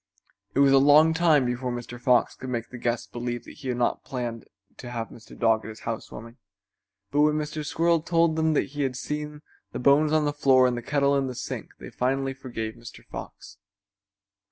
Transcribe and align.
It 0.55 0.59
was 0.61 0.71
a 0.71 0.79
long 0.79 1.13
time 1.13 1.45
before 1.45 1.71
Mr. 1.71 2.01
Fox 2.01 2.33
could 2.33 2.49
make 2.49 2.69
the 2.71 2.79
guests 2.79 3.05
believe 3.05 3.45
he 3.45 3.67
had 3.67 3.77
not 3.77 4.03
planned 4.03 4.45
to 4.77 4.89
have 4.89 5.09
Mr. 5.09 5.37
Dog 5.37 5.63
at 5.63 5.69
his 5.69 5.81
house 5.81 6.11
warming, 6.11 6.37
but 7.11 7.21
when 7.21 7.35
Mr. 7.35 7.63
Squirrel 7.63 8.01
told 8.01 8.35
them 8.35 8.55
that 8.55 8.69
he 8.69 8.81
had 8.81 8.95
seen 8.95 9.43
the 9.73 9.77
bones 9.79 10.11
on 10.11 10.25
the 10.25 10.33
floor 10.33 10.65
and 10.65 10.75
the 10.75 10.81
kettle 10.81 11.15
in 11.15 11.27
the 11.27 11.35
sink 11.35 11.75
they 11.79 11.91
finally 11.91 12.33
forgave 12.33 12.73
Mr. 12.73 13.03
Fox. 13.05 13.59